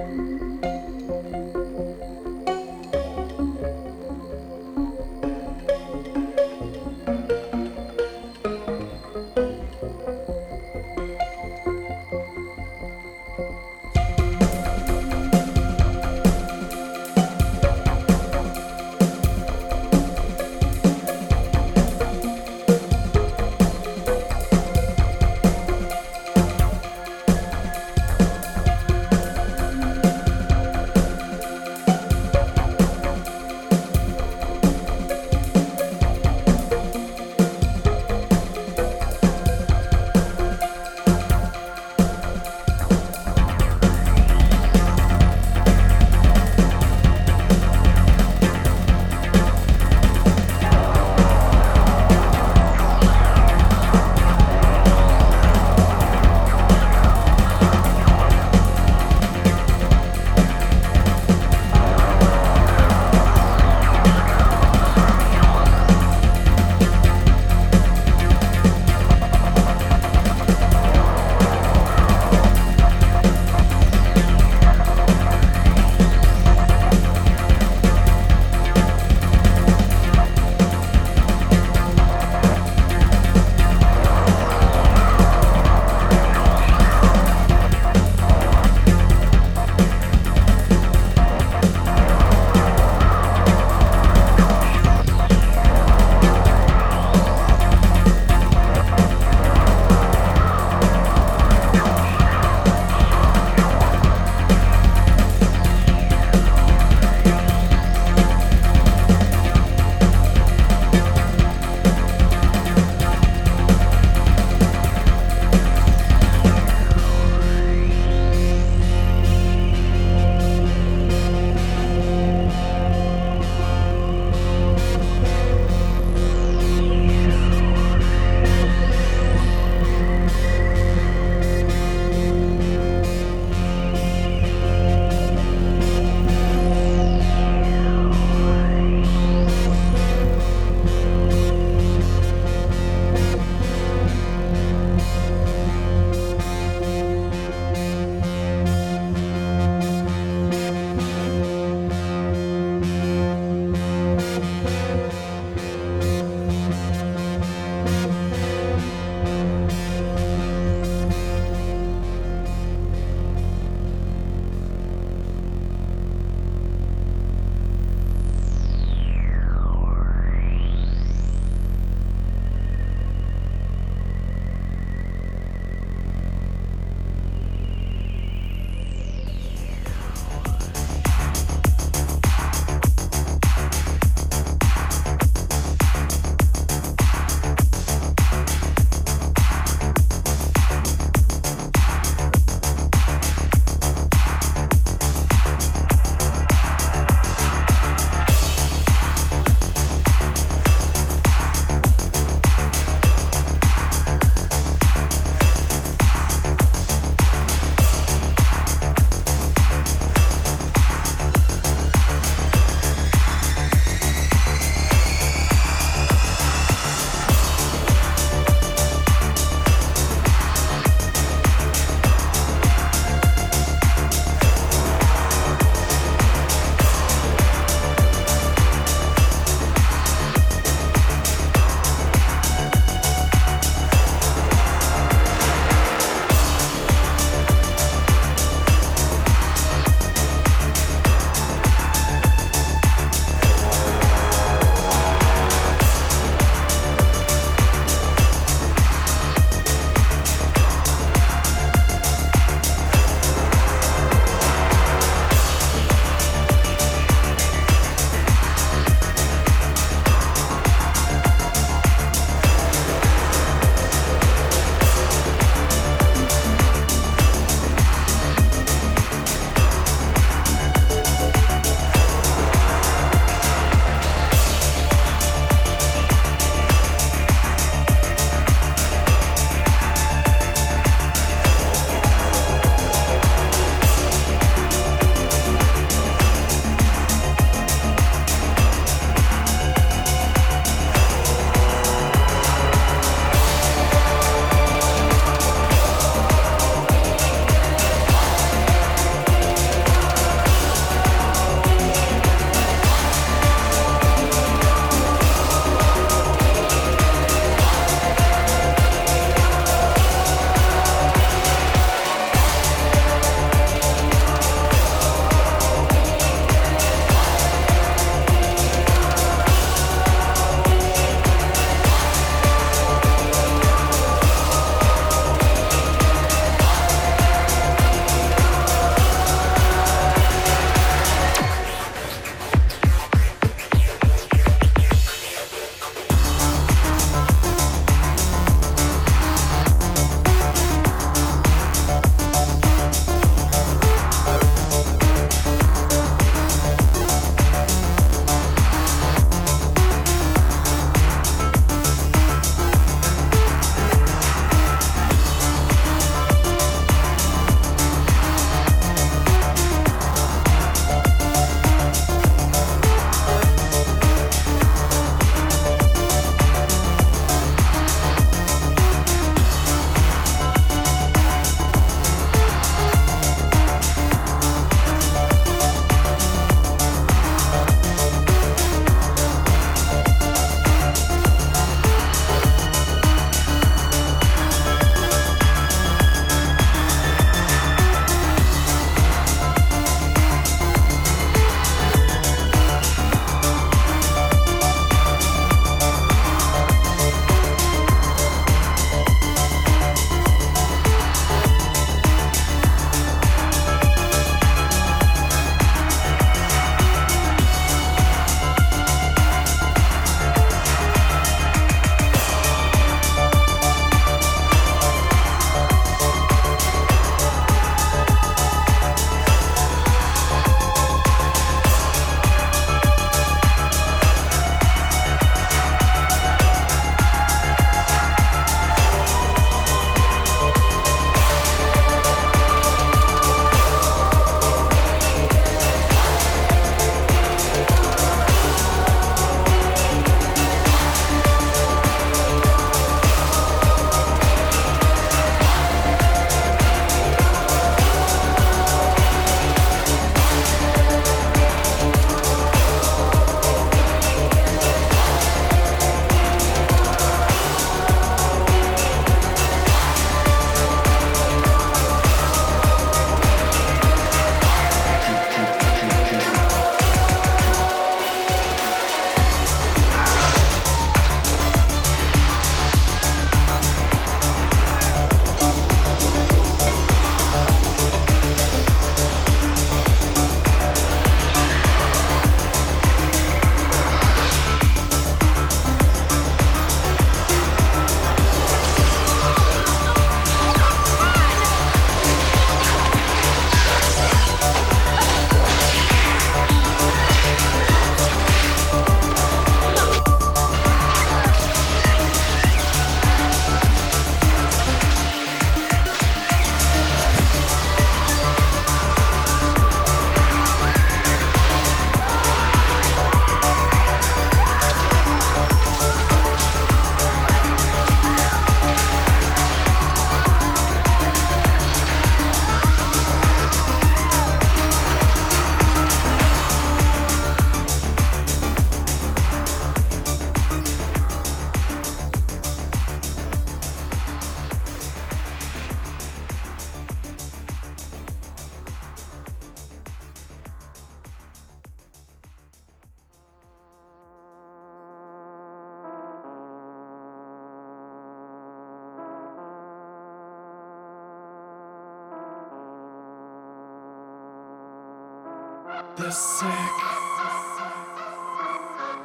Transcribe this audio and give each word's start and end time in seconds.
嗯。 0.00 0.39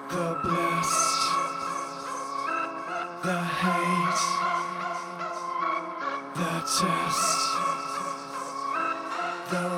The 0.10 0.40
blessed, 0.44 1.32
the 3.24 3.40
hate, 3.62 4.24
the 6.36 6.54
test, 6.62 7.56
the 9.52 9.75